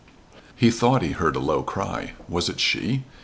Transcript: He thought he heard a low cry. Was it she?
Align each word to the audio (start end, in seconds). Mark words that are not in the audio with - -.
He 0.55 0.71
thought 0.71 1.03
he 1.03 1.11
heard 1.11 1.35
a 1.35 1.39
low 1.39 1.61
cry. 1.61 2.13
Was 2.27 2.49
it 2.49 2.59
she? 2.59 3.03